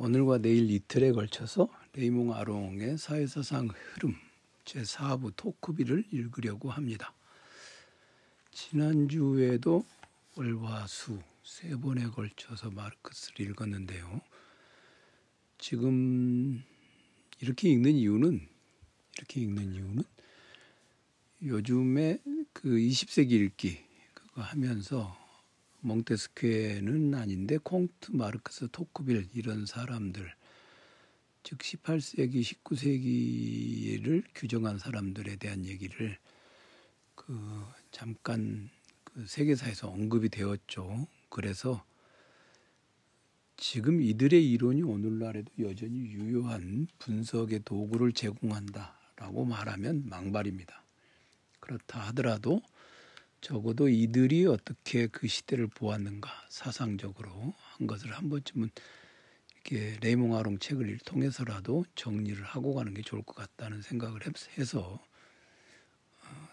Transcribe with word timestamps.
오늘과 0.00 0.38
내일 0.38 0.70
이틀에 0.70 1.10
걸쳐서 1.10 1.68
레이몽 1.94 2.32
아롱의 2.32 2.98
사회사상 2.98 3.68
흐름 3.68 4.14
제4부 4.64 5.32
토크비를 5.34 6.04
읽으려고 6.12 6.70
합니다. 6.70 7.12
지난주에도 8.52 9.84
월화수 10.36 11.20
세 11.42 11.74
번에 11.74 12.06
걸쳐서 12.06 12.70
마르크스를 12.70 13.50
읽었는데요. 13.50 14.20
지금 15.58 16.62
이렇게 17.40 17.68
읽는 17.68 17.96
이유는 17.96 18.46
이렇게 19.16 19.40
읽는 19.40 19.74
이유는 19.74 20.04
요즘에 21.42 22.18
그 22.52 22.68
20세기 22.68 23.32
읽기 23.32 23.80
그거 24.14 24.42
하면서 24.42 25.27
몽테스퀘는 25.80 27.14
아닌데 27.14 27.58
콩트, 27.58 28.12
마르크스, 28.12 28.68
토크빌 28.72 29.28
이런 29.34 29.66
사람들 29.66 30.32
즉 31.42 31.58
18세기, 31.58 32.42
19세기를 32.42 34.24
규정한 34.34 34.78
사람들에 34.78 35.36
대한 35.36 35.64
얘기를 35.64 36.18
그 37.14 37.34
잠깐 37.90 38.68
그 39.04 39.26
세계사에서 39.26 39.88
언급이 39.88 40.28
되었죠. 40.28 41.06
그래서 41.28 41.84
지금 43.56 44.00
이들의 44.00 44.50
이론이 44.50 44.82
오늘날에도 44.82 45.50
여전히 45.60 46.00
유효한 46.00 46.86
분석의 46.98 47.62
도구를 47.64 48.12
제공한다라고 48.12 49.44
말하면 49.44 50.04
망발입니다. 50.08 50.84
그렇다 51.60 52.00
하더라도 52.08 52.62
적어도 53.40 53.88
이들이 53.88 54.46
어떻게 54.46 55.06
그 55.06 55.28
시대를 55.28 55.68
보았는가 55.68 56.30
사상적으로 56.48 57.54
한 57.58 57.86
것을 57.86 58.12
한 58.12 58.28
번쯤은 58.28 58.70
이렇게 59.52 59.98
레이몽 60.00 60.36
아롱 60.36 60.58
책을 60.58 60.98
통해서라도 61.04 61.84
정리를 61.94 62.42
하고 62.42 62.74
가는 62.74 62.92
게 62.94 63.02
좋을 63.02 63.22
것 63.22 63.34
같다는 63.36 63.82
생각을 63.82 64.20
해서 64.56 65.00
어, 66.22 66.48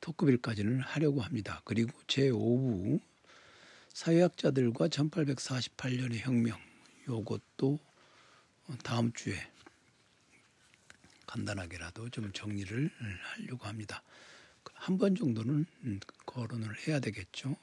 토크빌까지는 0.00 0.80
하려고 0.80 1.22
합니다. 1.22 1.62
그리고 1.64 1.92
제5부 2.06 3.00
사회학자들과 3.92 4.88
1848년의 4.88 6.18
혁명 6.18 6.58
요것도 7.08 7.78
다음 8.82 9.12
주에 9.12 9.36
간단하게라도 11.26 12.10
좀 12.10 12.32
정리를 12.32 12.90
하려고 13.22 13.66
합니다. 13.66 14.02
한 14.74 14.98
번 14.98 15.14
정도는 15.14 15.66
거론을 16.36 16.86
해야 16.86 17.00
되겠죠. 17.00 17.56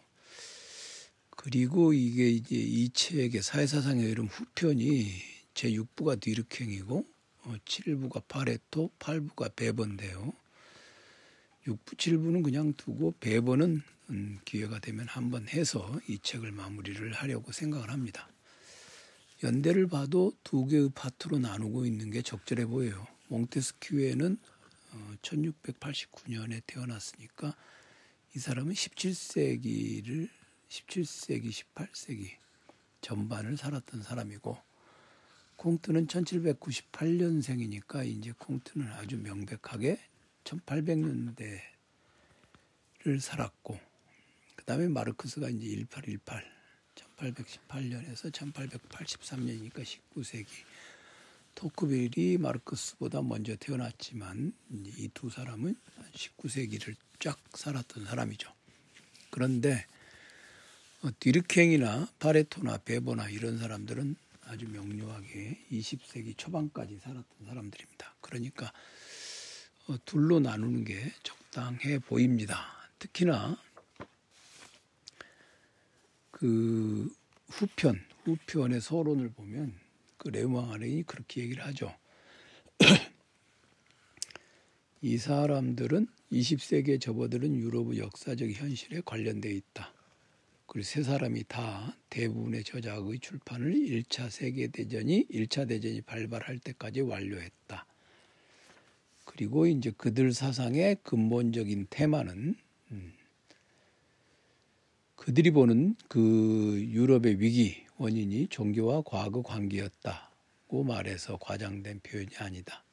그리고 1.30 1.94
이게 1.94 2.30
이제 2.30 2.56
이 2.56 2.90
책의 2.90 3.44
사회사상의 3.44 4.10
이름 4.10 4.26
후편이 4.26 5.12
제 5.54 5.72
6부가 5.72 6.20
뒤르킹이고 6.20 7.06
7부가 7.66 8.18
어, 8.18 8.24
파레토, 8.28 8.92
8부가 8.98 9.56
베번인데요. 9.56 10.34
6부, 11.68 11.98
7부는 11.98 12.44
그냥 12.44 12.74
두고 12.74 13.14
베번은 13.20 13.82
음, 14.10 14.40
기회가 14.44 14.80
되면 14.80 15.08
한번 15.08 15.48
해서 15.48 16.00
이 16.08 16.20
책을 16.20 16.52
마무리를 16.52 17.14
하려고 17.14 17.52
생각을 17.52 17.92
합니다. 17.92 18.28
연대를 19.44 19.88
봐도 19.88 20.34
두 20.44 20.66
개의 20.66 20.90
파트로 20.96 21.40
나누고 21.40 21.86
있는 21.86 22.10
게 22.10 22.22
적절해 22.22 22.66
보여요. 22.66 23.06
몽테스큐에는 23.28 24.38
1689년에 25.22 26.58
어, 26.58 26.64
태어났으니까 26.66 27.56
이 28.36 28.39
사람은 28.39 28.73
17세기를 28.73 30.28
17세기, 30.67 31.52
18세기 31.52 32.31
전반을 33.02 33.58
살았던 33.58 34.02
사람이고 34.02 34.58
콩트는 35.58 36.08
1798년생이니까 36.08 38.08
이제 38.08 38.34
콩트는 38.36 38.92
아주 38.94 39.20
명백하게 39.20 40.00
1800년대를 40.45 41.59
살았고 43.20 43.80
그다음에 44.55 44.88
마르크스가 44.88 45.50
이제 45.50 45.67
1818 45.67 46.52
1818년에서 46.95 48.32
1883년이니까 48.32 49.83
19세기 49.83 50.48
토크빌이 51.55 52.37
마르크스보다 52.37 53.21
먼저 53.21 53.55
태어났지만 53.55 54.53
이 54.97 55.09
두 55.14 55.30
사람은 55.30 55.75
19세기를 56.14 56.95
쫙 57.19 57.39
살았던 57.53 58.05
사람이죠. 58.05 58.52
그런데 59.30 59.86
어, 61.02 61.09
디르킹이나 61.19 62.08
파레토나 62.19 62.77
베보나 62.80 63.30
이런 63.30 63.58
사람들은 63.58 64.15
아주 64.45 64.67
명료하게 64.69 65.65
20세기 65.71 66.37
초반까지 66.37 66.99
살았던 66.99 67.47
사람들입니다. 67.47 68.15
그러니까 68.21 68.71
어, 69.87 69.97
둘로 70.05 70.39
나누는 70.39 70.85
게 70.85 71.11
적당해 71.23 71.99
보입니다. 71.99 72.65
특히나 72.99 73.58
그 76.31 77.14
후편, 77.49 78.03
후편의 78.23 78.81
서론을 78.81 79.30
보면 79.31 79.83
그 80.23 80.30
레우망아렌이 80.30 81.04
그렇게 81.04 81.42
얘기를 81.42 81.66
하죠. 81.66 81.94
이 85.02 85.17
사람들은 85.17 86.08
20세기에 86.32 87.02
접어드는 87.02 87.58
유럽의 87.58 88.00
역사적 88.00 88.50
현실에 88.50 89.02
관련돼 89.06 89.52
있다. 89.52 89.94
그리고 90.66 90.86
세 90.86 91.04
사람이 91.04 91.44
다 91.50 91.98
대부분의 92.10 92.64
저작의 92.64 93.20
출판을 93.20 93.73
1차 93.73 94.30
세계대전이 94.30 95.28
1차 95.28 95.67
대전이 95.67 96.02
발발할 96.02 96.60
때까지 96.60 97.02
완료했다. 97.02 97.86
그리고 99.26 99.67
이제 99.67 99.92
그들 99.92 100.32
사상의 100.32 100.98
근본적인 101.04 101.88
테마는 101.89 102.56
음, 102.92 103.14
그들이 105.17 105.52
보는 105.52 105.95
그 106.08 106.82
유럽의 106.92 107.42
위기 107.42 107.83
원인이 107.98 108.48
종교와 108.48 109.04
과거 109.05 109.42
관계였다고 109.42 110.83
말해서 110.83 111.37
과장된 111.37 112.02
표현이 112.04 112.36
아니다. 112.37 112.83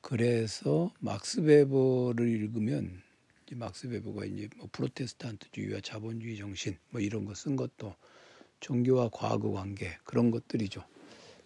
그래서 0.00 0.92
막스 1.00 1.42
베버를 1.42 2.28
읽으면 2.28 3.02
이제 3.46 3.54
막스 3.56 3.88
베버가 3.88 4.24
이제 4.24 4.48
뭐 4.56 4.68
프로테스탄트주의와 4.72 5.80
자본주의 5.82 6.36
정신 6.38 6.76
뭐 6.90 7.00
이런 7.00 7.24
거 7.24 7.34
쓴 7.34 7.56
것도 7.56 7.94
종교와 8.60 9.10
과거 9.12 9.50
관계 9.52 9.96
그런 10.04 10.30
것들이죠. 10.30 10.82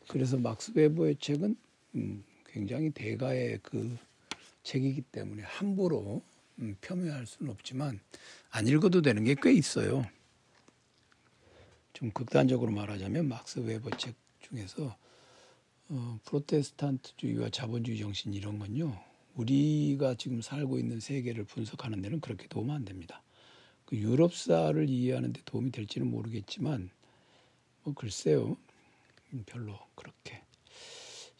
그래서 0.08 0.36
막스 0.38 0.72
베버의 0.74 1.16
책은 1.20 1.56
음, 1.96 2.24
굉장히 2.46 2.90
대가의 2.90 3.60
그 3.62 3.96
책이기 4.62 5.02
때문에 5.02 5.42
함부로 5.42 6.22
음, 6.58 6.76
폄훼할 6.80 7.26
수는 7.26 7.50
없지만 7.52 8.00
안 8.50 8.66
읽어도 8.68 9.02
되는 9.02 9.24
게 9.24 9.34
꽤 9.42 9.52
있어요. 9.52 10.06
좀 11.92 12.10
극단적으로 12.10 12.72
말하자면 12.72 13.28
막스 13.28 13.60
웨버 13.60 13.90
책 13.96 14.14
중에서 14.40 14.96
어, 15.88 16.18
프로테스탄트주의와 16.24 17.50
자본주의 17.50 17.98
정신 17.98 18.32
이런 18.32 18.58
건요 18.58 18.98
우리가 19.34 20.14
지금 20.14 20.40
살고 20.40 20.78
있는 20.78 21.00
세계를 21.00 21.44
분석하는 21.44 22.02
데는 22.02 22.20
그렇게 22.20 22.46
도움 22.48 22.70
안 22.70 22.84
됩니다. 22.84 23.22
그 23.84 23.96
유럽사를 23.96 24.88
이해하는 24.88 25.32
데 25.32 25.40
도움이 25.44 25.70
될지는 25.70 26.10
모르겠지만 26.10 26.90
뭐 27.82 27.94
글쎄요. 27.94 28.56
별로 29.46 29.78
그렇게. 29.94 30.42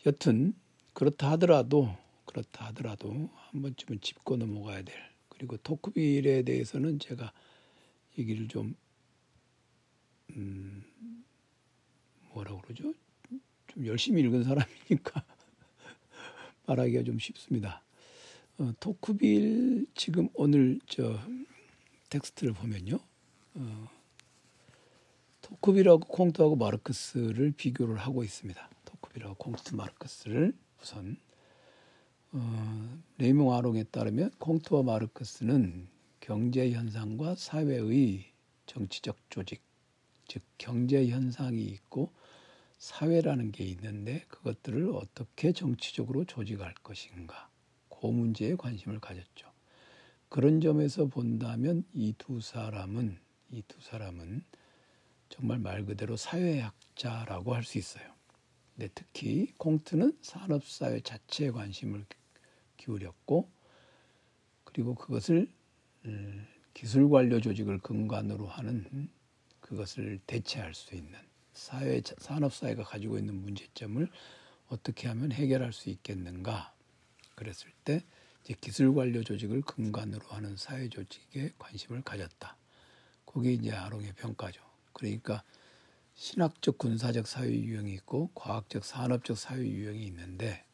여튼 0.07 0.55
그렇다 0.95 1.33
하더라도 1.33 1.95
그렇다 2.25 2.67
하더라도 2.67 3.31
한 3.35 3.63
번쯤은 3.63 4.01
짚고 4.01 4.37
넘어가야 4.37 4.83
될 4.83 4.95
그리고 5.29 5.57
토크빌에 5.59 6.43
대해서는 6.43 6.99
제가 6.99 7.33
얘기를 8.19 8.49
좀 8.49 8.75
음, 10.37 10.85
뭐라 12.33 12.61
그러죠? 12.61 12.95
좀 13.69 13.87
열심히 13.87 14.23
읽은 14.23 14.45
사람이니까 14.45 15.25
말하기가 16.67 17.05
좀 17.05 17.19
쉽습니다. 17.19 17.83
어, 18.59 18.73
토크빌 18.81 19.87
지금 19.95 20.29
오늘 20.35 20.79
저 20.87 21.19
텍스트를 22.11 22.53
보면요. 22.53 22.99
어, 23.55 23.89
토크빌하고 25.41 26.07
콩트하고 26.07 26.57
마르크스를 26.57 27.53
비교를 27.53 27.97
하고 27.97 28.25
있습니다. 28.25 28.71
토크빌하고 28.85 29.35
콩트 29.35 29.75
마르크스를 29.75 30.55
우선 30.81 31.17
어, 32.33 32.99
레이몽 33.19 33.53
아롱에 33.53 33.85
따르면 33.85 34.31
콩트와 34.39 34.83
마르크스는 34.83 35.89
경제 36.21 36.71
현상과 36.71 37.35
사회의 37.35 38.25
정치적 38.67 39.17
조직, 39.29 39.63
즉 40.33 40.43
경제 40.57 41.07
현상이 41.09 41.63
있고 41.63 42.11
사회라는 42.79 43.53
게 43.53 43.65
있는데 43.65 44.25
그것들을 44.29 44.91
어떻게 44.95 45.53
정치적으로 45.53 46.25
조직할 46.25 46.73
것인가 46.83 47.51
그 47.91 48.07
문제에 48.07 48.57
관심을 48.57 48.99
가졌죠. 48.99 49.53
그런 50.31 50.63
점에서 50.63 51.07
본다면 51.07 51.85
이 51.95 52.15
두 52.19 52.41
사람은 52.41 53.19
이 53.51 53.63
두 53.69 53.79
사람은 53.83 54.43
정말 55.29 55.59
말 55.59 55.85
그대로 55.85 56.17
사회학자라고 56.17 57.55
할 57.55 57.65
수 57.65 57.79
있어요. 57.79 58.05
네, 58.77 58.89
특히 58.95 59.53
콩트는 59.59 60.19
산업사회 60.23 61.01
자체에 61.01 61.51
관심을 61.51 62.07
기울였고 62.79 63.51
그리고 64.65 64.95
그것을 64.95 65.49
음, 66.07 66.47
기술관료 66.75 67.41
조직을 67.41 67.79
근간으로 67.81 68.47
하는 68.47 69.11
그것을 69.73 70.21
대체할 70.27 70.75
수 70.75 70.95
있는 70.95 71.19
사회 71.55 72.03
산업 72.19 72.53
사회가 72.53 72.85
가지고 72.85 73.19
있는 73.19 73.35
문제점을 73.37 74.07
어떻게 74.69 75.09
하면 75.09 75.33
해결할 75.33 75.73
수 75.73 75.89
있겠는가 75.89 76.75
그랬을 77.35 77.73
때 77.83 78.05
이제 78.45 78.55
기술 78.61 78.95
관료 78.95 79.25
조직을 79.25 79.63
근간으로 79.63 80.27
하는 80.29 80.57
사회 80.57 80.91
조직에 80.91 81.55
관심을 81.59 82.03
가졌다. 82.03 82.55
그게 83.25 83.55
이제 83.55 83.73
아롱의 83.73 84.13
평가죠. 84.13 84.61
그러니까 84.93 85.43
신학적 86.15 86.77
군사적 86.77 87.27
사회 87.27 87.49
유형이 87.49 87.95
있고 87.95 88.31
과학적 88.35 88.85
산업적 88.85 89.39
사회 89.39 89.63
유형이 89.63 90.05
있는데 90.09 90.67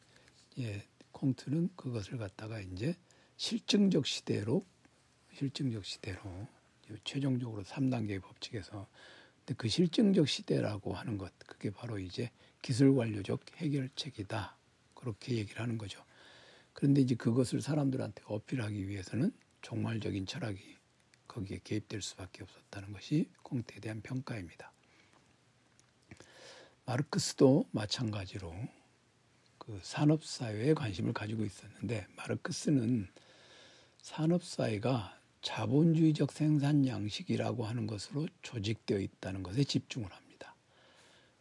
예, 0.59 0.85
콩트는 1.13 1.69
그것을 1.77 2.17
갖다가 2.17 2.59
이제 2.59 2.97
실증적 3.37 4.05
시대로 4.05 4.65
실증적 5.35 5.85
시대로 5.85 6.49
최종적으로 7.03 7.63
3단계 7.63 8.21
법칙에서 8.21 8.87
근데 9.39 9.53
그 9.57 9.67
실증적 9.67 10.27
시대라고 10.27 10.93
하는 10.93 11.17
것 11.17 11.31
그게 11.39 11.69
바로 11.69 11.97
이제 11.97 12.31
기술 12.61 12.95
관료적 12.95 13.41
해결책이다 13.57 14.55
그렇게 14.93 15.35
얘기를 15.35 15.61
하는 15.61 15.77
거죠. 15.77 16.03
그런데 16.73 17.01
이제 17.01 17.15
그것을 17.15 17.61
사람들한테 17.61 18.23
어필하기 18.25 18.87
위해서는 18.87 19.31
종말적인 19.61 20.25
철학이 20.25 20.77
거기에 21.27 21.59
개입될 21.63 22.01
수밖에 22.01 22.43
없었다는 22.43 22.91
것이 22.93 23.29
콩트에 23.43 23.79
대한 23.79 24.01
평가입니다. 24.01 24.71
마르크스도 26.85 27.65
마찬가지로 27.71 28.53
그 29.57 29.79
산업 29.83 30.25
사회에 30.25 30.73
관심을 30.73 31.13
가지고 31.13 31.45
있었는데 31.45 32.07
마르크스는 32.15 33.07
산업 34.01 34.43
사회가 34.43 35.18
자본주의적 35.41 36.31
생산 36.31 36.85
양식이라고 36.85 37.65
하는 37.65 37.87
것으로 37.87 38.27
조직되어 38.41 38.99
있다는 38.99 39.43
것에 39.43 39.63
집중을 39.63 40.11
합니다. 40.11 40.55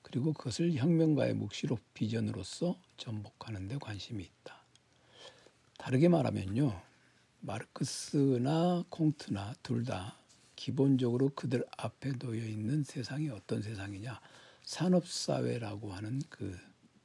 그리고 0.03 0.33
그것을 0.33 0.75
혁명가의 0.75 1.35
묵시록 1.35 1.81
비전으로서 1.95 2.81
전복하는 2.97 3.69
데 3.69 3.77
관심이 3.79 4.23
있다. 4.23 4.57
다르게 5.79 6.09
말하면요. 6.09 6.81
마르크스나 7.41 8.85
콩트나 8.89 9.55
둘 9.63 9.85
다 9.85 10.19
기본적으로 10.57 11.31
그들 11.37 11.65
앞에 11.77 12.13
놓여 12.19 12.45
있는 12.45 12.83
세상이 12.83 13.29
어떤 13.31 13.63
세상이냐? 13.63 14.21
산업사회라고 14.65 15.93
하는 15.93 16.21
그 16.29 16.59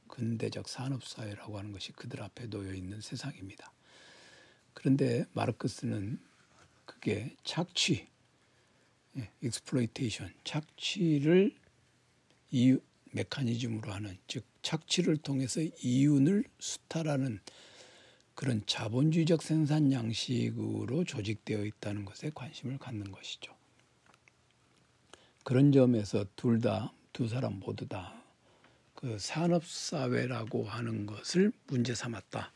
근대적 0.08 0.68
산업사회라고 0.68 1.60
하는 1.60 1.72
것이 1.72 1.92
그들 1.92 2.24
앞에 2.24 2.50
놓여 2.50 2.74
있는 2.74 3.00
세상입니다. 3.00 3.72
그런데 4.74 5.26
마르크스는 5.34 6.20
그게 6.86 7.36
착취, 7.44 8.08
exploitation, 9.42 10.28
예, 10.28 10.34
착취를 10.44 11.56
이윤 12.52 12.80
메커니즘으로 13.12 13.92
하는 13.92 14.18
즉 14.28 14.44
착취를 14.62 15.18
통해서 15.18 15.62
이윤을 15.62 16.44
수탈하는 16.60 17.40
그런 18.36 18.64
자본주의적 18.66 19.44
생산 19.44 19.92
양식으로 19.92 21.04
조직되어 21.04 21.64
있다는 21.66 22.06
것에 22.06 22.32
관심을 22.34 22.80
갖는 22.80 23.12
것이죠. 23.12 23.56
그런 25.44 25.72
점에서 25.72 26.26
둘 26.36 26.60
다 26.62 26.92
두 27.14 27.28
사람 27.28 27.60
모두 27.60 27.88
다 27.88 28.24
그 29.04 29.20
산업 29.20 29.66
사회라고 29.66 30.64
하는 30.64 31.06
것을 31.06 31.52
문제 31.68 31.94
삼았다. 31.94 32.54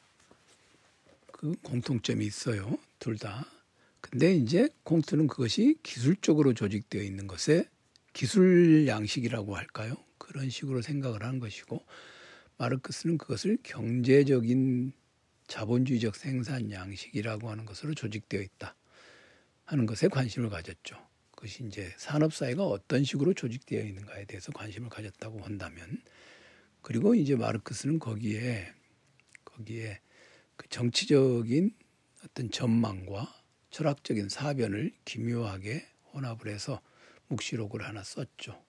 그 1.34 1.54
공통점이 1.62 2.26
있어요. 2.26 2.80
둘 3.00 3.18
다. 3.18 3.46
근데 4.12 4.34
이제 4.36 4.70
콩트는 4.84 5.28
그것이 5.28 5.78
기술적으로 5.84 6.54
조직되어 6.54 7.02
있는 7.02 7.28
것에 7.28 7.70
기술 8.14 8.88
양식이라고 8.88 9.56
할까요? 9.56 9.96
그런 10.18 10.50
식으로 10.50 10.82
생각을 10.82 11.24
하는 11.24 11.40
것이고 11.40 11.86
마르크스는 12.58 13.18
그것을 13.18 13.58
경제적인 13.64 14.94
자본주의적 15.48 16.16
생산 16.16 16.72
양식이라고 16.72 17.50
하는 17.50 17.66
것으로 17.66 17.94
조직되어 17.94 18.42
있다 18.42 18.76
하는 19.66 19.86
것에 19.86 20.08
관심을 20.08 20.50
가졌죠. 20.50 20.98
그것이 21.32 21.66
이제 21.66 21.94
산업 21.98 22.34
사회가 22.34 22.66
어떤 22.66 23.04
식으로 23.04 23.34
조직되어 23.34 23.84
있는가에 23.84 24.26
대해서 24.26 24.52
관심을 24.52 24.90
가졌다고 24.90 25.42
한다면 25.42 26.02
그리고 26.82 27.14
이제 27.14 27.36
마르크스는 27.36 28.00
거기에 28.00 28.74
거기에 29.46 30.00
그 30.56 30.68
정치적인 30.70 31.76
어떤 32.26 32.50
전망과 32.50 33.34
철학적인 33.78 34.28
사변을 34.28 34.92
기묘하게 35.06 35.86
혼합을 36.12 36.48
해서 36.48 36.82
묵시록을 37.28 37.84
하나 37.84 38.04
썼죠. 38.04 38.60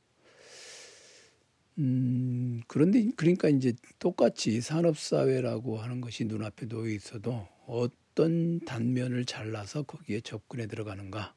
음, 1.78 2.60
그런데 2.66 3.08
그러니까 3.16 3.48
이제 3.48 3.72
똑같이 3.98 4.60
산업사회라고 4.60 5.78
하는 5.78 6.02
것이 6.02 6.26
눈앞에 6.26 6.66
놓여 6.68 6.90
있어도 6.90 7.48
어떤 7.66 8.60
단면을 8.60 9.24
잘라서 9.24 9.84
거기에 9.84 10.20
접근해 10.20 10.66
들어가는가 10.66 11.34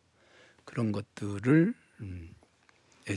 그런 0.66 0.92
것들을 0.92 1.74
음, 2.02 2.36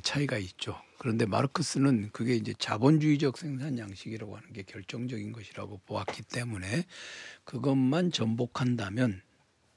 차이가 0.03 0.39
있죠. 0.39 0.81
그런데 0.99 1.27
마르크스는 1.27 2.11
그게 2.13 2.37
이제 2.37 2.55
자본주의적 2.57 3.39
생산 3.39 3.77
양식이라고 3.77 4.37
하는 4.37 4.53
게 4.53 4.63
결정적인 4.63 5.33
것이라고 5.33 5.81
보았기 5.85 6.23
때문에 6.23 6.85
그것만 7.43 8.13
전복한다면 8.13 9.21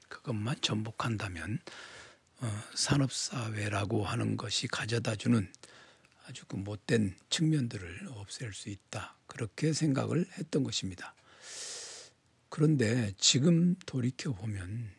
그것만 0.08 0.60
전복한다면 0.60 1.58
어, 2.40 2.62
산업사회라고 2.74 4.04
하는 4.04 4.36
것이 4.36 4.68
가져다주는 4.68 5.52
아주 6.26 6.44
그 6.46 6.56
못된 6.56 7.16
측면들을 7.30 8.08
없앨 8.10 8.52
수 8.52 8.68
있다. 8.68 9.16
그렇게 9.26 9.72
생각을 9.72 10.26
했던 10.38 10.62
것입니다. 10.62 11.14
그런데 12.48 13.12
지금 13.18 13.74
돌이켜 13.86 14.32
보면 14.32 14.90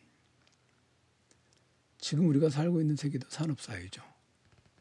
지금 1.98 2.28
우리가 2.28 2.50
살고 2.50 2.80
있는 2.80 2.96
세계도 2.96 3.28
산업사회죠. 3.30 4.02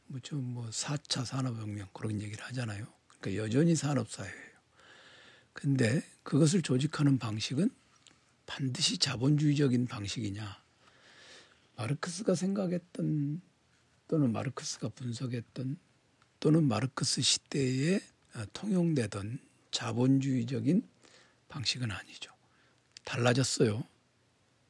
뭐좀 0.08 0.44
뭐 0.44 0.70
4차 0.70 1.26
산업혁명 1.26 1.88
그런 1.94 2.22
얘기를 2.22 2.44
하잖아요. 2.46 2.88
그러니까 3.20 3.44
여전히 3.44 3.76
산업사회예요. 3.76 4.50
근데 5.54 6.02
그것을 6.24 6.62
조직하는 6.62 7.20
방식은 7.20 7.70
반드시 8.50 8.98
자본주의적인 8.98 9.86
방식이냐. 9.86 10.58
마르크스가 11.76 12.34
생각했던 12.34 13.42
또는 14.08 14.32
마르크스가 14.32 14.90
분석했던 14.90 15.78
또는 16.40 16.64
마르크스 16.68 17.22
시대에 17.22 18.02
통용되던 18.54 19.38
자본주의적인 19.70 20.82
방식은 21.48 21.92
아니죠. 21.92 22.34
달라졌어요. 23.06 23.84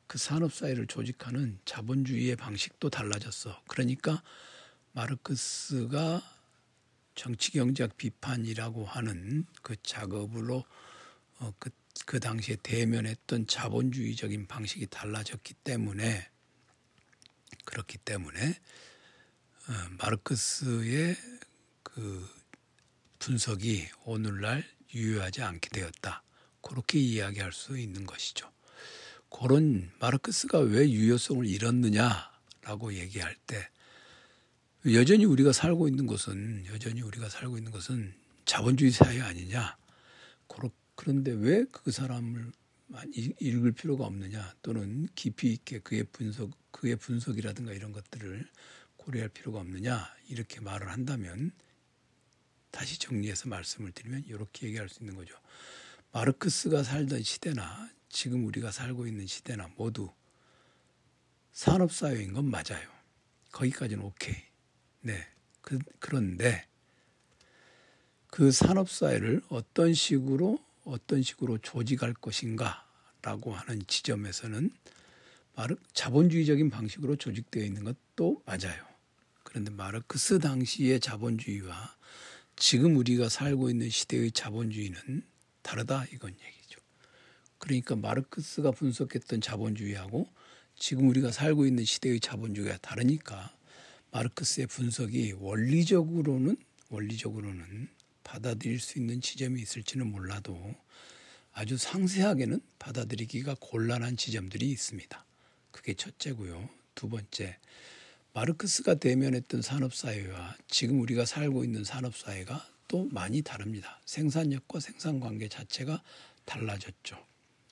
그 0.07 0.17
산업 0.17 0.53
사회를 0.53 0.87
조직하는 0.87 1.59
자본주의의 1.63 2.35
방식도 2.35 2.89
달라졌어. 2.89 3.63
그러니까 3.69 4.21
마르크스가 4.91 6.21
정치 7.15 7.51
경제학 7.51 7.95
비판이라고 7.95 8.83
하는 8.83 9.45
그 9.61 9.77
작업으로 9.81 10.65
어, 11.39 11.53
그, 11.57 11.69
그 12.05 12.19
당시에 12.19 12.57
대면했던 12.63 13.47
자본주의적인 13.47 14.47
방식이 14.47 14.87
달라졌기 14.87 15.53
때문에 15.55 16.29
그렇기 17.65 17.97
때문에 17.99 18.49
어, 18.49 19.73
마르크스의 19.99 21.15
그 21.83 22.27
분석이 23.19 23.87
오늘날 24.05 24.65
유효하지 24.93 25.43
않게 25.43 25.69
되었다. 25.69 26.23
그렇게 26.61 26.99
이야기할 26.99 27.51
수 27.51 27.77
있는 27.77 28.05
것이죠. 28.05 28.51
그런 29.29 29.91
마르크스가 29.99 30.59
왜 30.59 30.89
유효성을 30.89 31.45
잃었느냐라고 31.45 32.93
얘기할 32.93 33.35
때 33.45 33.69
여전히 34.93 35.25
우리가 35.25 35.51
살고 35.51 35.87
있는 35.87 36.07
것은 36.07 36.65
여전히 36.67 37.01
우리가 37.01 37.29
살고 37.29 37.57
있는 37.57 37.71
것은 37.71 38.13
자본주의 38.45 38.91
사회 38.91 39.21
아니냐. 39.21 39.77
그런데 40.99 41.31
왜 41.31 41.63
그 41.71 41.91
사람을 41.91 42.51
읽을 43.39 43.71
필요가 43.71 44.03
없느냐 44.05 44.53
또는 44.61 45.07
깊이 45.15 45.53
있게 45.53 45.79
그의 45.79 46.03
분석 46.03 46.51
그의 46.71 46.97
분석이라든가 46.97 47.71
이런 47.71 47.93
것들을 47.93 48.45
고려할 48.97 49.29
필요가 49.29 49.61
없느냐 49.61 50.13
이렇게 50.27 50.59
말을 50.59 50.89
한다면 50.91 51.53
다시 52.69 52.99
정리해서 52.99 53.47
말씀을 53.47 53.93
드리면 53.93 54.25
이렇게 54.27 54.67
얘기할 54.67 54.89
수 54.89 55.01
있는 55.01 55.15
거죠. 55.15 55.35
마르크스가 56.11 56.83
살던 56.83 57.23
시대나 57.23 57.89
지금 58.09 58.45
우리가 58.45 58.69
살고 58.69 59.07
있는 59.07 59.25
시대나 59.25 59.69
모두 59.77 60.11
산업 61.53 61.93
사회인 61.93 62.33
건 62.33 62.51
맞아요. 62.51 62.89
거기까지는 63.53 64.03
오케이. 64.03 64.35
네. 64.99 65.25
그, 65.61 65.79
그런데 65.99 66.67
그 68.27 68.51
산업 68.51 68.89
사회를 68.89 69.41
어떤 69.47 69.93
식으로 69.93 70.59
어떤 70.89 71.21
식으로 71.21 71.57
조직할 71.59 72.13
것인가라고 72.13 73.53
하는 73.53 73.81
지점에서는 73.87 74.71
자본주의적인 75.93 76.69
방식으로 76.69 77.15
조직되어 77.17 77.63
있는 77.63 77.83
것도 77.83 78.41
맞아요. 78.45 78.85
그런데 79.43 79.71
마르크스 79.71 80.39
당시의 80.39 80.99
자본주의와 80.99 81.95
지금 82.55 82.95
우리가 82.97 83.29
살고 83.29 83.69
있는 83.69 83.89
시대의 83.89 84.31
자본주의는 84.31 85.23
다르다 85.61 86.05
이건 86.13 86.31
얘기죠. 86.31 86.79
그러니까 87.57 87.95
마르크스가 87.95 88.71
분석했던 88.71 89.41
자본주의하고 89.41 90.27
지금 90.77 91.09
우리가 91.09 91.31
살고 91.31 91.65
있는 91.65 91.83
시대의 91.83 92.19
자본주의가 92.21 92.77
다르니까 92.77 93.53
마르크스의 94.11 94.67
분석이 94.67 95.33
원리적으로는 95.39 96.57
원리적으로는 96.89 97.89
받아들일 98.29 98.79
수 98.79 98.99
있는 98.99 99.21
지점이 99.21 99.59
있을지는 99.59 100.05
몰라도 100.05 100.75
아주 101.51 101.77
상세하게는 101.77 102.61
받아들이기가 102.77 103.55
곤란한 103.59 104.17
지점들이 104.17 104.69
있습니다. 104.69 105.25
그게 105.71 105.95
첫째고요. 105.95 106.69
두 106.93 107.09
번째, 107.09 107.57
마르크스가 108.33 108.95
대면했던 108.95 109.63
산업사회와 109.63 110.57
지금 110.67 111.01
우리가 111.01 111.25
살고 111.25 111.63
있는 111.63 111.83
산업사회가 111.83 112.67
또 112.87 113.05
많이 113.11 113.41
다릅니다. 113.41 113.99
생산력과 114.05 114.79
생산관계 114.79 115.49
자체가 115.49 116.03
달라졌죠. 116.45 117.17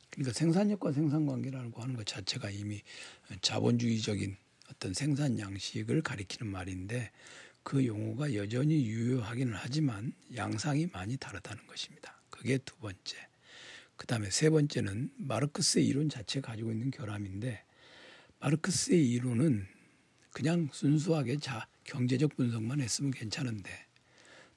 그러니까 0.10 0.34
생산력과 0.34 0.92
생산관계라고 0.92 1.84
하는 1.84 1.96
것 1.96 2.08
자체가 2.08 2.50
이미 2.50 2.82
자본주의적인 3.42 4.36
어떤 4.72 4.96
생산 4.96 5.38
양식을 5.38 6.02
가리키는 6.02 6.52
말인데 6.52 7.12
그 7.68 7.86
용어가 7.86 8.34
여전히 8.34 8.86
유효하기는 8.86 9.54
하지만 9.54 10.14
양상이 10.38 10.88
많이 10.88 11.18
다르다는 11.18 11.68
것입니다. 11.68 12.18
그게 12.30 12.58
두 12.60 12.78
번째. 12.78 13.18
그 13.98 14.08
다음에 14.08 14.30
세 14.30 14.50
번째는 14.50 15.12
마르크스의 15.18 15.86
이론 15.86 16.08
자체 16.08 16.40
가지고 16.40 16.72
있는 16.72 16.92
결함인데 16.92 17.66
마르크스의 18.40 19.12
이론은 19.12 19.68
그냥 20.32 20.70
순수하게 20.72 21.40
자 21.40 21.68
경제적 21.84 22.38
분석만 22.38 22.80
했으면 22.80 23.12
괜찮은데 23.12 23.70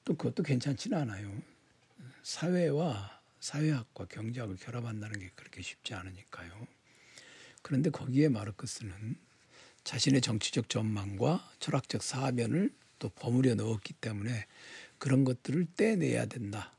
또 0.05 0.15
그것도 0.15 0.43
괜찮지는 0.43 0.97
않아요. 0.99 1.37
사회와 2.23 3.19
사회학과 3.41 4.05
경제학을 4.05 4.55
결합한다는 4.55 5.19
게 5.19 5.31
그렇게 5.35 5.61
쉽지 5.61 5.95
않으니까요. 5.95 6.65
그런데 7.61 7.89
거기에 7.89 8.29
마르크스는 8.29 9.17
자신의 9.83 10.21
정치적 10.21 10.69
전망과 10.69 11.51
철학적 11.59 12.03
사변을 12.03 12.79
또 13.01 13.09
버무려 13.09 13.55
넣었기 13.55 13.93
때문에 13.93 14.45
그런 14.99 15.23
것들을 15.23 15.65
떼내야 15.75 16.27
된다. 16.27 16.71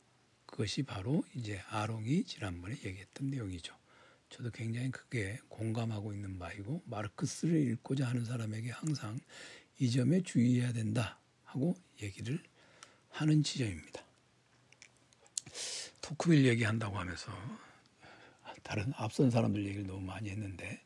그것이 0.47 0.85
바로 0.85 1.25
이제 1.35 1.61
아롱이 1.69 2.25
지난번에 2.25 2.77
얘기했던 2.85 3.29
내용이죠. 3.29 3.75
저도 4.31 4.51
굉장히 4.53 4.91
크게 4.93 5.41
공감하고 5.49 6.15
있는 6.15 6.39
바이고 6.39 6.83
마르크스를 6.87 7.61
읽고자 7.73 8.07
하는 8.09 8.25
사람에게 8.25 8.71
항상 8.71 9.19
이 9.81 9.91
점에 9.91 10.23
주의해야 10.23 10.73
된다 10.73 11.19
하고 11.45 11.75
얘기를 12.01 12.41
하는 13.11 13.43
지점입니다. 13.43 14.03
토크빌 16.01 16.47
얘기한다고 16.47 16.99
하면서 16.99 17.33
다른 18.63 18.93
앞선 18.97 19.31
사람들 19.31 19.67
얘기를 19.67 19.87
너무 19.87 20.01
많이 20.03 20.31
했는데 20.31 20.81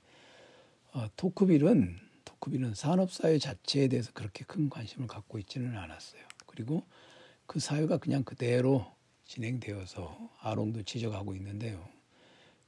어, 0.92 1.08
토크빌은 1.16 2.05
토크빌은 2.26 2.74
산업사회 2.74 3.38
자체에 3.38 3.88
대해서 3.88 4.12
그렇게 4.12 4.44
큰 4.44 4.68
관심을 4.68 5.08
갖고 5.08 5.38
있지는 5.38 5.76
않았어요. 5.78 6.20
그리고 6.46 6.84
그 7.46 7.58
사회가 7.58 7.96
그냥 7.96 8.22
그대로 8.22 8.86
진행되어서 9.24 10.36
아롱도 10.40 10.82
지적하고 10.82 11.34
있는데요. 11.36 11.88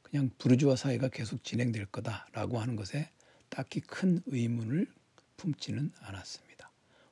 그냥 0.03 0.31
부르주아 0.39 0.77
사회가 0.77 1.09
계속 1.09 1.45
진행될 1.45 1.87
거다라고 1.87 2.59
하는 2.59 2.77
것에 2.77 3.11
딱히 3.51 3.81
큰 3.81 4.23
의문을 4.27 4.87
품지는 5.37 5.93
않았습니다. 6.01 6.71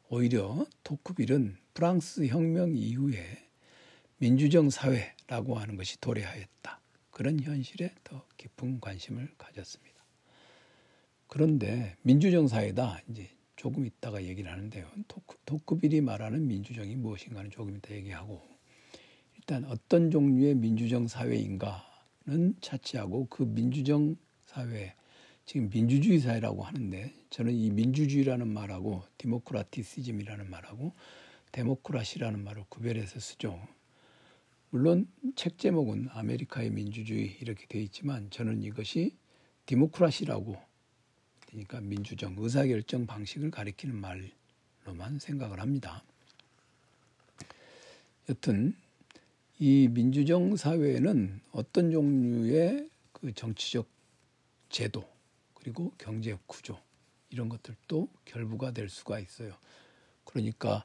오히려 0.08 0.66
토크빌은 0.84 1.58
프랑스 1.74 2.26
혁명 2.26 2.74
이후에 2.76 3.48
민주정 4.18 4.70
사회라고 4.70 5.58
하는 5.58 5.76
것이 5.76 6.00
도래하였다. 6.00 6.80
그런 7.10 7.40
현실에 7.40 7.94
더 8.04 8.26
깊은 8.36 8.80
관심을 8.80 9.34
가졌습니다. 9.36 9.95
그런데 11.28 11.96
민주정 12.02 12.46
사회다 12.48 13.00
이제 13.10 13.28
조금 13.56 13.86
있다가 13.86 14.24
얘기를 14.24 14.50
하는데요. 14.50 14.86
토크, 15.08 15.36
토크빌이 15.44 16.00
말하는 16.00 16.46
민주정이 16.46 16.94
무엇인가는 16.96 17.50
조금 17.50 17.76
이따 17.76 17.94
얘기하고 17.94 18.42
일단 19.36 19.64
어떤 19.64 20.10
종류의 20.10 20.54
민주정 20.54 21.06
사회인가는 21.06 22.56
차치하고 22.60 23.26
그 23.28 23.44
민주정 23.44 24.16
사회 24.44 24.94
지금 25.44 25.70
민주주의 25.70 26.18
사회라고 26.18 26.64
하는데 26.64 27.14
저는 27.30 27.54
이 27.54 27.70
민주주의라는 27.70 28.48
말하고 28.48 29.04
디모크라티시즘이라는 29.18 30.50
말하고 30.50 30.92
데모크라시라는 31.52 32.42
말을 32.42 32.64
구별해서 32.68 33.20
쓰죠. 33.20 33.60
물론 34.70 35.08
책 35.36 35.58
제목은 35.58 36.08
아메리카의 36.10 36.70
민주주의 36.70 37.36
이렇게 37.40 37.66
되어 37.66 37.80
있지만 37.82 38.28
저는 38.30 38.62
이것이 38.62 39.16
디모크라시라고 39.66 40.56
그러니까 41.56 41.80
민주적 41.80 42.34
의사결정 42.36 43.06
방식을 43.06 43.50
가리키는 43.50 43.96
말로만 43.96 45.18
생각을 45.18 45.58
합니다. 45.58 46.02
여튼 48.28 48.76
이 49.58 49.88
민주정 49.90 50.54
사회에는 50.54 51.40
어떤 51.52 51.90
종류의 51.90 52.90
그 53.12 53.32
정치적 53.32 53.88
제도 54.68 55.08
그리고 55.54 55.92
경제 55.96 56.36
구조 56.46 56.78
이런 57.30 57.48
것들도 57.48 58.06
결부가 58.26 58.72
될 58.72 58.90
수가 58.90 59.18
있어요. 59.18 59.54
그러니까 60.24 60.84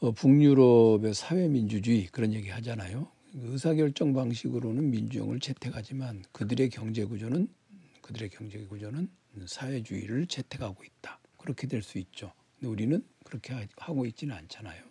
어, 0.00 0.10
북유럽의 0.12 1.14
사회민주주의 1.14 2.06
그런 2.08 2.34
얘기 2.34 2.50
하잖아요. 2.50 3.08
의사결정 3.32 4.12
방식으로는 4.12 4.90
민주정을 4.90 5.40
채택하지만 5.40 6.22
그들의 6.32 6.68
경제 6.68 7.06
구조는 7.06 7.48
그들의 8.06 8.30
경제 8.30 8.64
구조는 8.64 9.10
사회주의를 9.46 10.28
채택하고 10.28 10.84
있다. 10.84 11.18
그렇게 11.38 11.66
될 11.66 11.82
수 11.82 11.98
있죠. 11.98 12.32
근데 12.54 12.68
우리는 12.68 13.04
그렇게 13.24 13.68
하고 13.76 14.06
있지는 14.06 14.34
않잖아요. 14.36 14.84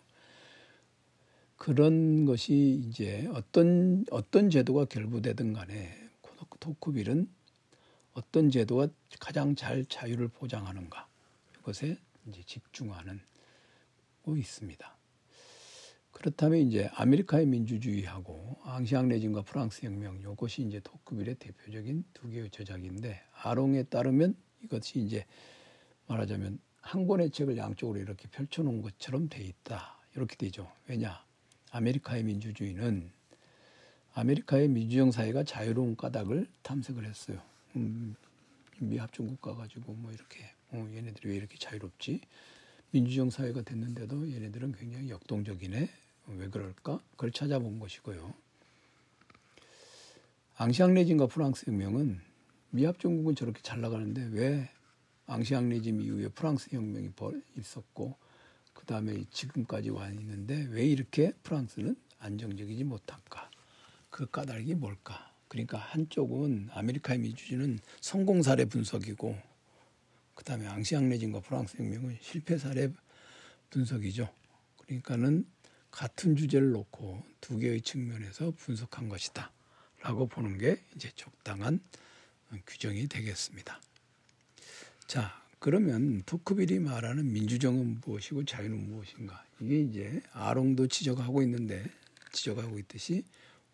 그런 1.56 2.26
것이 2.26 2.82
이제 2.86 3.26
어떤 3.32 4.04
어떤 4.10 4.50
제도가 4.50 4.84
결부되든 4.84 5.54
간에 5.54 5.98
토크빌은 6.60 7.28
어떤 8.12 8.50
제도가 8.50 8.88
가장 9.18 9.54
잘 9.54 9.86
자유를 9.86 10.28
보장하는가 10.28 11.08
이것에 11.60 11.98
이제 12.26 12.42
집중하는 12.44 13.20
거 14.22 14.36
있습니다. 14.36 14.95
그렇다면 16.16 16.60
이제 16.60 16.88
아메리카의 16.94 17.44
민주주의하고 17.44 18.56
앙시앙 18.62 19.06
레진과 19.08 19.42
프랑스 19.42 19.84
혁명 19.84 20.18
이것이 20.18 20.62
이제 20.62 20.80
토크빌의 20.80 21.34
대표적인 21.34 22.04
두 22.14 22.30
개의 22.30 22.48
저작인데 22.48 23.20
아롱에 23.42 23.82
따르면 23.82 24.34
이것이 24.64 25.00
이제 25.00 25.26
말하자면 26.06 26.58
한 26.80 27.06
권의 27.06 27.30
책을 27.30 27.58
양쪽으로 27.58 28.00
이렇게 28.00 28.28
펼쳐놓은 28.28 28.80
것처럼 28.80 29.28
돼 29.28 29.42
있다 29.44 30.00
이렇게 30.14 30.36
되죠. 30.36 30.72
왜냐 30.86 31.22
아메리카의 31.72 32.24
민주주의는 32.24 33.10
아메리카의 34.14 34.68
민주정 34.68 35.10
사회가 35.10 35.44
자유로운 35.44 35.96
까닭을 35.96 36.48
탐색을 36.62 37.04
했어요. 37.04 37.42
음, 37.76 38.16
미합중국 38.78 39.54
가지고 39.54 39.92
뭐 39.92 40.10
이렇게 40.12 40.50
어, 40.70 40.78
얘네들이 40.94 41.28
왜 41.28 41.36
이렇게 41.36 41.58
자유롭지? 41.58 42.22
민주정 42.90 43.28
사회가 43.28 43.60
됐는데도 43.60 44.32
얘네들은 44.32 44.72
굉장히 44.72 45.10
역동적이네. 45.10 46.05
왜 46.28 46.48
그럴까? 46.48 47.00
그걸 47.12 47.30
찾아본 47.30 47.78
것이고요. 47.78 48.34
앙시앵 50.56 50.94
레짐과 50.94 51.26
프랑스 51.26 51.66
혁명은 51.66 52.20
미합중국은 52.70 53.34
저렇게 53.34 53.60
잘 53.62 53.80
나가는데 53.80 54.28
왜 54.32 54.70
앙시앵 55.26 55.68
레짐 55.68 56.00
이후에 56.00 56.28
프랑스 56.28 56.68
혁명이 56.74 57.10
있었고 57.58 58.16
그 58.72 58.86
다음에 58.86 59.24
지금까지 59.30 59.90
와 59.90 60.08
있는데 60.10 60.66
왜 60.70 60.86
이렇게 60.86 61.32
프랑스는 61.42 61.96
안정적이지 62.18 62.84
못할까? 62.84 63.50
그 64.10 64.30
까닭이 64.30 64.74
뭘까? 64.74 65.32
그러니까 65.48 65.78
한쪽은 65.78 66.70
아메리카의 66.72 67.20
민주주의는 67.20 67.78
성공 68.00 68.42
사례 68.42 68.64
분석이고 68.64 69.36
그 70.34 70.44
다음에 70.44 70.66
앙시앙 70.66 71.08
레진과 71.08 71.40
프랑스 71.40 71.76
혁명은 71.76 72.18
실패 72.20 72.58
사례 72.58 72.90
분석이죠. 73.70 74.28
그러니까는 74.78 75.46
같은 75.96 76.36
주제를 76.36 76.72
놓고 76.72 77.24
두 77.40 77.56
개의 77.56 77.80
측면에서 77.80 78.52
분석한 78.58 79.08
것이다. 79.08 79.50
라고 80.02 80.26
보는 80.26 80.58
게 80.58 80.78
이제 80.94 81.10
적당한 81.16 81.80
규정이 82.66 83.08
되겠습니다. 83.08 83.80
자, 85.06 85.42
그러면 85.58 86.22
토크빌이 86.26 86.80
말하는 86.80 87.32
민주정은 87.32 88.02
무엇이고 88.04 88.44
자유는 88.44 88.90
무엇인가? 88.90 89.42
이게 89.58 89.80
이제 89.80 90.20
아롱도 90.32 90.88
지적하고 90.88 91.40
있는데 91.44 91.82
지적하고 92.30 92.78
있듯이 92.80 93.24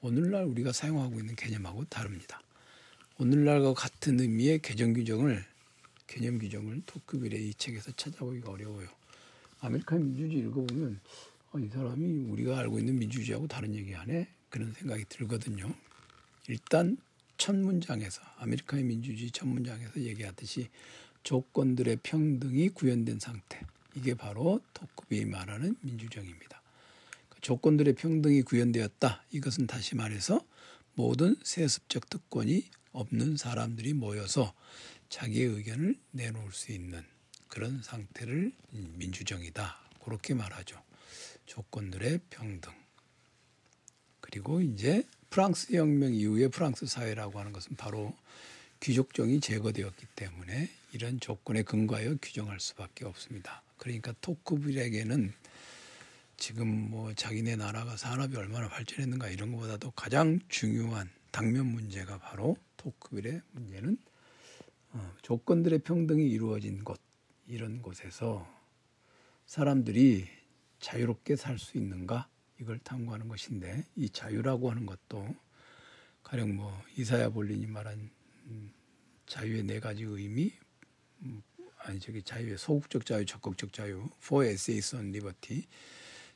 오늘날 0.01 0.45
우리가 0.45 0.71
사용하고 0.71 1.19
있는 1.19 1.35
개념하고 1.35 1.87
다릅니다. 1.87 2.41
오늘날과 3.19 3.75
같은 3.75 4.21
의미의 4.21 4.61
개정 4.61 4.93
규정을 4.93 5.45
개념 6.07 6.39
규정을 6.39 6.83
토크빌의 6.87 7.49
이 7.49 7.55
책에서 7.55 7.91
찾아보기가 7.97 8.53
어려워요. 8.53 8.87
아메리카의 9.59 10.15
민주주의 10.15 10.43
읽어보면 10.45 11.01
어, 11.03 11.32
이 11.61 11.69
사람이 11.69 12.31
우리가 12.31 12.59
알고 12.59 12.79
있는 12.79 12.99
민주주의하고 12.99 13.47
다른 13.47 13.75
얘기하네 13.75 14.29
그런 14.49 14.73
생각이 14.73 15.05
들거든요. 15.09 15.75
일단 16.49 16.97
첫 17.37 17.55
문장에서 17.55 18.23
아메리카의 18.39 18.85
민주주의 18.85 19.31
첫 19.31 19.47
문장에서 19.47 20.01
얘기하듯이 20.01 20.69
조건들의 21.23 21.99
평등이 22.03 22.71
구현된 22.71 23.19
상태 23.19 23.61
이게 23.95 24.15
바로 24.15 24.61
토크빌이 24.75 25.27
말하는 25.27 25.77
민주정입니다. 25.81 26.63
조건들의 27.41 27.95
평등이 27.95 28.43
구현되었다. 28.43 29.25
이것은 29.33 29.67
다시 29.67 29.97
말해서 29.97 30.45
모든 30.95 31.37
세습적 31.43 32.09
특권이 32.09 32.65
없는 32.93 33.37
사람들이 33.37 33.95
모여서 33.95 34.55
자기의 35.09 35.49
의견을 35.49 35.99
내놓을 36.13 36.53
수 36.53 36.73
있는 36.73 37.03
그런 37.49 37.83
상태를 37.83 38.53
민주정이다. 38.71 39.79
그렇게 40.05 40.35
말하죠. 40.35 40.81
조건들의 41.47 42.21
평등. 42.31 42.73
그리고 44.21 44.61
이제 44.61 45.05
프랑스 45.31 45.75
혁명 45.75 46.15
이후에 46.15 46.49
프랑스 46.49 46.87
사회라고 46.87 47.39
하는 47.39 47.53
것은 47.53 47.77
바로 47.77 48.15
귀족정이 48.81 49.41
제거되었기 49.41 50.07
때문에 50.17 50.69
이런 50.93 51.21
조건에 51.21 51.63
근거하여 51.63 52.17
규정할 52.21 52.61
수밖에 52.61 53.05
없습니다. 53.05 53.63
그러니까 53.79 54.15
토크빌에게는 54.21 55.33
지금 56.37 56.91
뭐 56.91 57.15
자기네 57.15 57.57
나라가 57.57 57.97
산업이 57.97 58.37
얼마나 58.37 58.69
발전했는가 58.69 59.29
이런 59.29 59.53
것보다도 59.53 59.93
가장 59.93 60.41
중요한 60.49 61.09
당면 61.31 61.67
문제가 61.67 62.19
바로 62.19 62.57
토크빌의 62.77 63.41
문제는 63.53 63.97
어, 64.93 65.15
조건들의 65.23 65.79
평등이 65.81 66.29
이루어진 66.29 66.85
곳 66.85 67.01
이런 67.47 67.81
곳에서 67.81 68.47
사람들이 69.47 70.29
자유롭게 70.83 71.37
살 71.37 71.59
수 71.59 71.79
있는가 71.79 72.29
이걸 72.61 72.79
탐구하는 72.81 73.29
것인데 73.29 73.85
이 73.97 74.11
자유라고 74.11 74.71
하는 74.71 74.85
것도 74.85 75.35
가령 76.23 76.57
뭐 76.57 76.85
이사야 76.97 77.31
볼린이 77.31 77.67
말한 77.67 78.11
음, 78.47 78.73
자유의 79.27 79.63
네 79.65 79.81
가지 79.81 80.03
의미 80.03 80.53
음, 81.23 81.43
아니 81.79 81.99
저기 81.99 82.23
자유의 82.23 82.59
소극적 82.59 83.07
자유, 83.07 83.25
적극적 83.25 83.73
자유, 83.73 84.09
Four 84.19 84.49
Essays 84.49 84.95
on 84.95 85.09
Liberty 85.09 85.67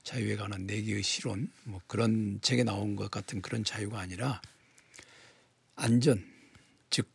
자유에 0.02 0.36
관한 0.36 0.66
네 0.66 0.80
개의 0.82 1.02
실론 1.02 1.50
뭐 1.64 1.80
그런 1.86 2.40
책에 2.40 2.64
나온 2.64 2.96
것 2.96 3.10
같은 3.10 3.42
그런 3.42 3.64
자유가 3.64 3.98
아니라 4.00 4.40
안전 5.74 6.24
즉 6.90 7.08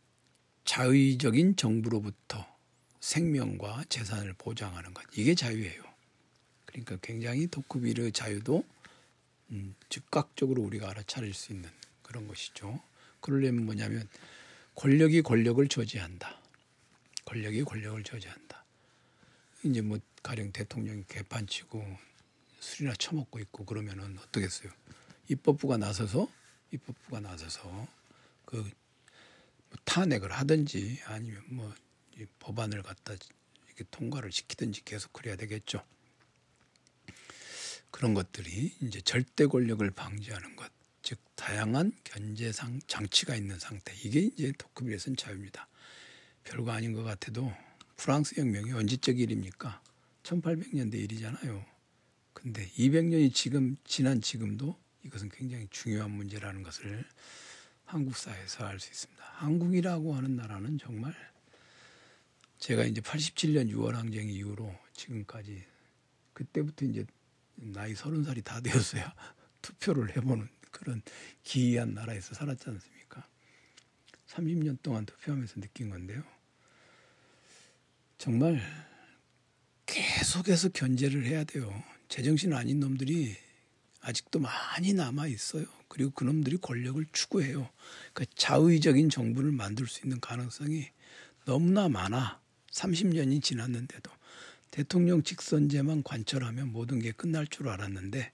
자의적인 0.64 1.56
정부로부터 1.56 2.46
생명과 3.00 3.84
재산을 3.88 4.34
보장하는 4.34 4.94
것 4.94 5.04
이게 5.16 5.34
자유예요. 5.34 5.91
그러니까 6.72 6.96
굉장히 7.02 7.46
토크비르 7.46 8.10
자유도 8.12 8.64
음, 9.50 9.74
즉각적으로 9.88 10.62
우리가 10.62 10.88
알아차릴 10.90 11.34
수 11.34 11.52
있는 11.52 11.70
그런 12.02 12.26
것이죠. 12.26 12.80
그러려면 13.20 13.66
뭐냐면 13.66 14.08
권력이 14.74 15.22
권력을 15.22 15.66
저지한다. 15.68 16.40
권력이 17.26 17.64
권력을 17.64 18.02
저지한다. 18.02 18.64
이제 19.64 19.80
뭐 19.80 19.98
가령 20.22 20.52
대통령이 20.52 21.04
개판치고 21.08 21.84
술이나 22.60 22.94
처먹고 22.94 23.38
있고 23.40 23.64
그러면은 23.64 24.18
어떻겠어요? 24.18 24.72
입법부가 25.28 25.76
나서서 25.76 26.28
입법부가 26.72 27.20
나서서 27.20 27.86
그뭐 28.46 28.64
탄핵을 29.84 30.32
하든지 30.32 31.00
아니면 31.06 31.42
뭐 31.48 31.74
법안을 32.38 32.82
갖다 32.82 33.14
이렇게 33.66 33.84
통과를 33.90 34.32
시키든지 34.32 34.84
계속 34.84 35.12
그래야 35.12 35.36
되겠죠. 35.36 35.84
그런 37.92 38.14
것들이 38.14 38.74
이제 38.80 39.00
절대 39.02 39.46
권력을 39.46 39.88
방지하는 39.92 40.56
것, 40.56 40.72
즉 41.02 41.20
다양한 41.36 41.92
견제상 42.02 42.80
장치가 42.88 43.36
있는 43.36 43.58
상태. 43.60 43.94
이게 44.02 44.20
이제 44.20 44.52
토크빌에서는 44.58 45.16
자유입니다. 45.16 45.68
별거 46.42 46.72
아닌 46.72 46.92
것 46.92 47.04
같아도 47.04 47.52
프랑스 47.96 48.40
혁명이 48.40 48.72
언제적 48.72 49.20
일입니까? 49.20 49.80
1800년대 50.24 50.94
일이잖아요. 50.94 51.64
근데 52.32 52.66
200년이 52.70 53.32
지금 53.32 53.76
지난 53.84 54.20
지금도 54.20 54.76
이것은 55.04 55.28
굉장히 55.28 55.68
중요한 55.70 56.10
문제라는 56.10 56.62
것을 56.62 57.04
한국 57.84 58.16
사회에서 58.16 58.64
알 58.64 58.80
수 58.80 58.90
있습니다. 58.90 59.22
한국이라고 59.22 60.14
하는 60.14 60.34
나라는 60.34 60.78
정말 60.78 61.14
제가 62.58 62.84
이제 62.84 63.00
87년 63.00 63.70
6월 63.70 63.92
항쟁 63.92 64.30
이후로 64.30 64.74
지금까지 64.94 65.64
그때부터 66.32 66.86
이제 66.86 67.04
나이 67.70 67.94
서른 67.94 68.24
살이 68.24 68.42
다 68.42 68.60
되었어야 68.60 69.14
투표를 69.62 70.16
해보는 70.16 70.48
그런 70.70 71.02
기이한 71.44 71.94
나라에서 71.94 72.34
살았지 72.34 72.64
않습니까? 72.68 73.26
30년 74.28 74.82
동안 74.82 75.06
투표하면서 75.06 75.60
느낀 75.60 75.90
건데요. 75.90 76.22
정말 78.18 78.60
계속해서 79.86 80.70
견제를 80.70 81.26
해야 81.26 81.44
돼요. 81.44 81.82
제정신 82.08 82.52
아닌 82.52 82.80
놈들이 82.80 83.36
아직도 84.00 84.38
많이 84.38 84.94
남아 84.94 85.26
있어요. 85.28 85.66
그리고 85.88 86.10
그 86.10 86.24
놈들이 86.24 86.56
권력을 86.56 87.04
추구해요. 87.12 87.68
그러니까 88.12 88.34
자의적인 88.36 89.10
정부를 89.10 89.52
만들 89.52 89.86
수 89.86 90.00
있는 90.04 90.20
가능성이 90.20 90.88
너무나 91.44 91.88
많아. 91.88 92.40
30년이 92.70 93.42
지났는데도 93.42 94.10
대통령 94.72 95.22
직선제만 95.22 96.02
관철하면 96.02 96.72
모든 96.72 96.98
게 96.98 97.12
끝날 97.12 97.46
줄 97.46 97.68
알았는데 97.68 98.32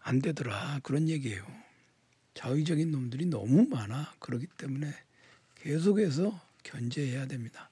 안 0.00 0.20
되더라. 0.20 0.80
그런 0.82 1.08
얘기예요. 1.08 1.46
자의적인 2.34 2.90
놈들이 2.90 3.24
너무 3.26 3.66
많아. 3.66 4.14
그렇기 4.18 4.46
때문에 4.58 4.92
계속해서 5.54 6.38
견제해야 6.62 7.26
됩니다. 7.26 7.70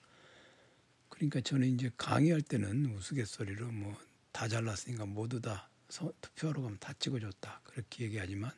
그러니까 1.10 1.42
저는 1.42 1.68
이제 1.74 1.90
강의할 1.98 2.40
때는 2.40 2.86
우스갯소리로 2.96 3.70
뭐 3.72 4.08
다 4.38 4.46
잘났으니까 4.46 5.04
모두 5.04 5.40
다 5.40 5.68
투표하러 6.20 6.62
가면 6.62 6.78
다 6.78 6.92
찍어줬다. 7.00 7.62
그렇게 7.64 8.04
얘기하지만 8.04 8.52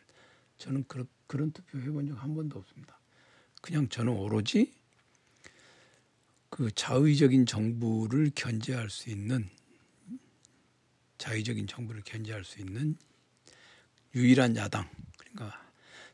저는 0.58 0.84
그런, 0.86 1.08
그런 1.26 1.52
투표 1.52 1.78
해본 1.78 2.06
적 2.08 2.16
한 2.16 2.34
번도 2.34 2.58
없습니다. 2.58 3.00
그냥 3.62 3.88
저는 3.88 4.12
오로지 4.12 4.74
그 6.50 6.70
자의적인 6.74 7.46
정부를 7.46 8.30
견제할 8.34 8.90
수 8.90 9.08
있는 9.10 9.48
자의적인 11.18 11.66
정부를 11.66 12.02
견제할 12.04 12.44
수 12.44 12.60
있는 12.60 12.96
유일한 14.14 14.56
야당 14.56 14.88
그러니까 15.18 15.62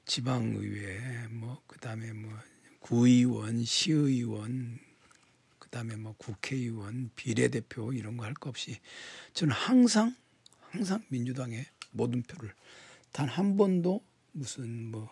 지방의회 0.05 1.29
뭐 1.29 1.63
그다음에 1.67 2.13
뭐 2.13 2.33
구의원 2.81 3.65
시의원 3.65 4.79
그다음에 5.59 5.97
뭐 5.97 6.15
국회의원, 6.17 7.11
비례대표 7.17 7.93
이런 7.93 8.17
거 8.17 8.25
할 8.25 8.35
거 8.35 8.51
없이 8.51 8.79
저는 9.35 9.55
항상 9.55 10.15
항상 10.71 11.03
민주당의 11.09 11.67
모든 11.93 12.23
표를 12.23 12.53
단 13.13 13.29
한 13.29 13.57
번도 13.57 14.05
무슨 14.33 14.91
뭐, 14.91 15.09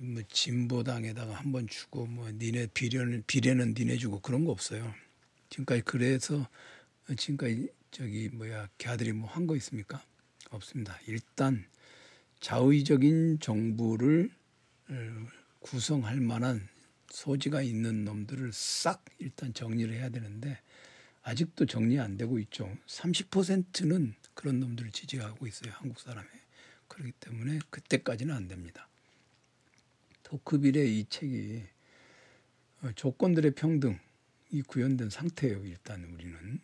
뭐 0.00 0.22
진보당에다가 0.28 1.34
한 1.34 1.52
번 1.52 1.66
주고 1.66 2.06
뭐 2.06 2.30
니네 2.30 2.68
비례는 2.74 3.24
비례는 3.26 3.74
니네 3.76 3.96
주고 3.96 4.20
그런 4.20 4.44
거 4.44 4.52
없어요. 4.52 4.94
지금까지 5.50 5.82
그래서 5.82 6.48
지금까지 7.16 7.68
저기 7.90 8.28
뭐야 8.30 8.68
걔들이 8.78 9.12
뭐 9.12 9.28
한 9.30 9.46
거 9.46 9.56
있습니까? 9.56 10.02
없습니다. 10.50 10.98
일단 11.06 11.64
자의적인 12.40 13.40
정부를 13.40 14.30
어, 14.88 14.94
구성할 15.60 16.20
만한 16.20 16.68
소지가 17.10 17.62
있는 17.62 18.04
놈들을 18.04 18.52
싹 18.52 19.04
일단 19.18 19.52
정리를 19.52 19.92
해야 19.94 20.08
되는데 20.08 20.60
아직도 21.22 21.66
정리 21.66 21.98
안 22.00 22.16
되고 22.16 22.38
있죠. 22.40 22.72
30%는 22.86 24.14
그런 24.34 24.60
놈들을 24.60 24.90
지지하고 24.92 25.46
있어요. 25.46 25.72
한국 25.74 26.00
사람이. 26.00 26.28
그렇기 26.88 27.12
때문에 27.20 27.58
그때까지는 27.70 28.34
안 28.34 28.48
됩니다. 28.48 28.88
토크빌의 30.30 31.00
이 31.00 31.06
책이 31.08 31.62
어, 32.82 32.92
조건들의 32.94 33.50
평등이 33.52 34.62
구현된 34.68 35.10
상태예요. 35.10 35.64
일단 35.64 36.04
우리는 36.04 36.60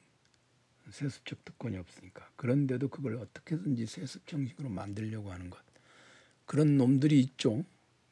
세습적 0.91 1.45
특권이 1.45 1.77
없으니까. 1.77 2.31
그런데도 2.37 2.89
그걸 2.89 3.17
어떻게든지 3.17 3.87
세습 3.87 4.25
정식으로 4.29 4.69
만들려고 4.69 5.33
하는 5.33 5.51
것. 5.51 5.59
그런 6.45 6.77
놈들이 6.77 7.19
있죠. 7.21 7.65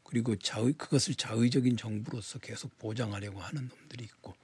그리고 0.03 0.35
자의 0.37 0.73
그것을 0.73 1.15
자의적인 1.15 1.77
정부로서 1.77 2.41
계속 2.41 2.77
보장하려고 2.79 3.41
하는 3.41 3.69
놈들이 3.69 4.05
있고 4.05 4.35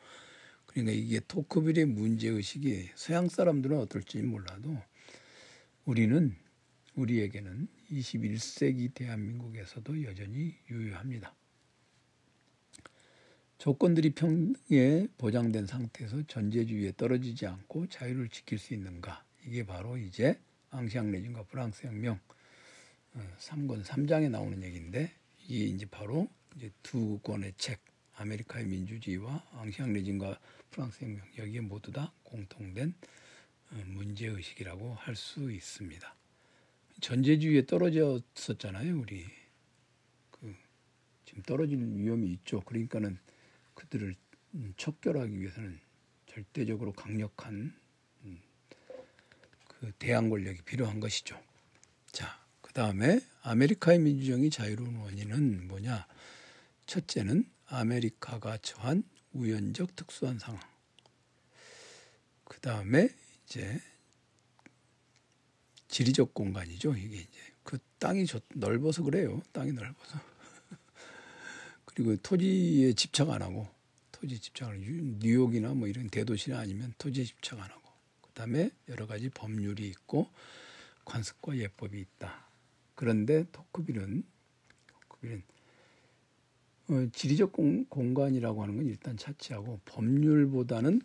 그러니까 0.66 0.92
이게 0.92 1.20
토크빌의 1.26 1.86
문제 1.86 2.28
의식이 2.28 2.90
서양 2.94 3.28
사람들은 3.28 3.76
어떨지 3.78 4.22
몰라도 4.22 4.80
우리는 5.84 6.36
우리에게는 6.94 7.68
21세기 7.90 8.92
대한민국에서도 8.94 10.04
여전히 10.04 10.54
유효합니다. 10.68 11.34
조건들이 13.58 14.10
평등에 14.14 15.06
보장된 15.18 15.66
상태에서 15.66 16.22
전제주의에 16.26 16.92
떨어지지 16.96 17.46
않고 17.46 17.88
자유를 17.88 18.28
지킬 18.30 18.58
수 18.58 18.72
있는가? 18.72 19.22
이게 19.46 19.66
바로 19.66 19.98
이제 19.98 20.38
앙시앙 20.70 21.10
레진과 21.10 21.44
프랑스 21.44 21.86
혁명 21.86 22.18
3권 23.38 23.80
어, 23.80 23.82
3장에 23.82 24.30
나오는 24.30 24.62
얘기인데 24.62 25.12
이게 25.46 25.64
이제 25.66 25.86
바로 25.86 26.28
이제 26.56 26.70
두 26.82 27.18
권의 27.18 27.54
책 27.58 27.80
아메리카의 28.14 28.66
민주주의와 28.66 29.44
앙시앙 29.52 29.92
레진과 29.92 30.38
프랑스 30.70 31.04
혁명 31.04 31.20
여기에 31.36 31.60
모두 31.60 31.92
다 31.92 32.12
공통된 32.22 32.94
어, 33.72 33.82
문제 33.86 34.26
의식이라고 34.26 34.94
할 34.94 35.16
수 35.16 35.50
있습니다. 35.52 36.19
전제주의에 37.00 37.66
떨어졌었잖아요, 37.66 38.98
우리. 39.00 39.24
그 40.30 40.54
지금 41.24 41.42
떨어질 41.42 41.78
위험이 41.78 42.32
있죠. 42.32 42.60
그러니까는 42.60 43.18
그들을 43.74 44.14
음, 44.54 44.74
척결하기 44.76 45.40
위해서는 45.40 45.78
절대적으로 46.26 46.92
강력한 46.92 47.74
음, 48.24 48.40
그 49.66 49.92
대항 49.98 50.28
권력이 50.28 50.62
필요한 50.62 51.00
것이죠. 51.00 51.40
자, 52.12 52.40
그 52.60 52.72
다음에 52.72 53.20
아메리카의 53.42 53.98
민주정의 53.98 54.50
자유로운 54.50 54.96
원인은 54.96 55.68
뭐냐? 55.68 56.06
첫째는 56.86 57.48
아메리카가 57.66 58.58
처한 58.58 59.04
우연적 59.32 59.94
특수한 59.96 60.38
상황. 60.38 60.60
그 62.44 62.58
다음에 62.60 63.08
이제 63.44 63.80
지리적 65.90 66.34
공간이죠. 66.34 66.94
이게 66.94 67.16
이제 67.16 67.38
그 67.64 67.78
땅이 67.98 68.24
넓어서 68.54 69.02
그래요. 69.02 69.42
땅이 69.52 69.72
넓어서. 69.72 70.18
그리고 71.84 72.16
토지에 72.16 72.92
집착 72.92 73.30
안 73.30 73.42
하고 73.42 73.68
토지 74.12 74.38
집착을 74.38 74.78
뉴욕이나 75.18 75.74
뭐 75.74 75.88
이런 75.88 76.08
대도시나 76.08 76.60
아니면 76.60 76.94
토지에 76.96 77.24
집착 77.24 77.58
안 77.58 77.68
하고 77.68 77.82
그다음에 78.22 78.70
여러 78.88 79.06
가지 79.06 79.28
법률이 79.30 79.88
있고 79.88 80.28
관습과 81.04 81.56
예법이 81.56 81.98
있다. 81.98 82.46
그런데 82.94 83.44
토크빌은 83.50 84.22
토크빌은 84.86 85.42
어, 86.90 87.08
지리적 87.12 87.52
공, 87.52 87.84
공간이라고 87.86 88.62
하는 88.62 88.76
건 88.76 88.86
일단 88.86 89.16
차치하고 89.16 89.80
법률보다는 89.84 91.00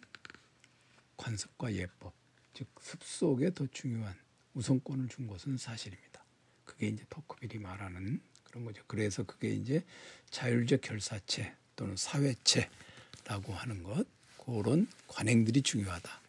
관습과 1.18 1.74
예법, 1.74 2.14
즉 2.54 2.68
습속에 2.80 3.54
더 3.54 3.66
중요한 3.68 4.25
우선권을 4.56 5.10
준 5.10 5.28
것은 5.28 5.58
사실입니다. 5.58 6.24
그게 6.64 6.88
이제 6.88 7.06
토크빌이 7.10 7.60
말하는 7.60 8.22
그런 8.44 8.66
거죠. 8.66 8.84
그래서 8.88 9.24
그게 9.24 9.50
이제 9.50 9.86
자율적 10.32 10.82
결사체 10.82 11.56
또는 11.76 11.96
사회체라고 11.96 13.54
하는 13.54 13.84
것, 13.84 14.08
그런 14.38 14.88
관행들이 15.08 15.62
중요하다. 15.62 16.22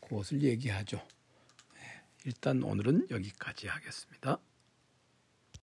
그것을 0.00 0.42
얘기하죠. 0.42 0.96
네, 1.74 2.02
일단 2.24 2.62
오늘은 2.62 3.08
여기까지 3.10 3.68
하겠습니다. 3.68 4.38